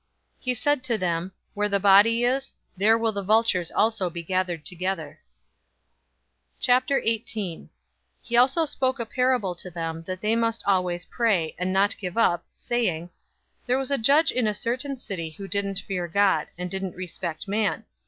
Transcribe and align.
He 0.39 0.55
said 0.55 0.83
to 0.85 0.97
them, 0.97 1.31
"Where 1.53 1.69
the 1.69 1.79
body 1.79 2.23
is, 2.23 2.55
there 2.75 2.97
will 2.97 3.11
the 3.11 3.21
vultures 3.21 3.69
also 3.71 4.09
be 4.09 4.23
gathered 4.23 4.65
together." 4.65 5.19
018:001 6.59 7.69
He 8.19 8.35
also 8.35 8.65
spoke 8.65 8.99
a 8.99 9.05
parable 9.05 9.53
to 9.53 9.69
them 9.69 10.01
that 10.07 10.21
they 10.21 10.35
must 10.35 10.63
always 10.65 11.05
pray, 11.05 11.53
and 11.59 11.71
not 11.71 11.95
give 11.99 12.17
up, 12.17 12.39
018:002 12.57 12.59
saying, 12.59 13.09
"There 13.67 13.77
was 13.77 13.91
a 13.91 13.99
judge 13.99 14.31
in 14.31 14.47
a 14.47 14.55
certain 14.55 14.97
city 14.97 15.29
who 15.37 15.47
didn't 15.47 15.77
fear 15.81 16.07
God, 16.07 16.47
and 16.57 16.71
didn't 16.71 16.95
respect 16.95 17.47
man. 17.47 17.85